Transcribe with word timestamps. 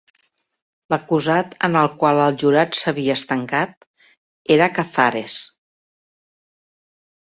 L'acusat 0.93 1.53
en 1.67 1.77
el 1.83 1.91
qual 2.01 2.23
el 2.25 2.41
jurat 2.45 2.79
s'havia 2.81 3.19
estancat 3.23 3.89
era 4.59 4.73
Cazares. 4.83 5.41